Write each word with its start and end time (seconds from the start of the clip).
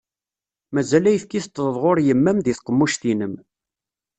Mazal 0.73 1.05
ayefki 1.09 1.39
teṭṭḍeḍ 1.43 1.75
ɣur 1.83 1.97
yemma-m 2.07 2.37
di 2.41 2.53
tqemmuct-inem. 2.57 3.33